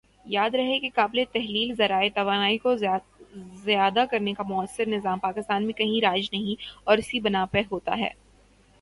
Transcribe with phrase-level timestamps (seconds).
[0.25, 2.75] یاد رہے کہ قابلِ تحلیل ذرائع توانائی کو
[3.65, 7.63] ذیادہ کرنے کا مؤثر نظام پاکستان میں کہیں رائج نہیں اور اسی بنا پر یہ
[7.71, 8.09] ہوتا ہے